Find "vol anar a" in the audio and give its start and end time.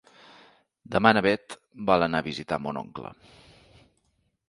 1.91-2.29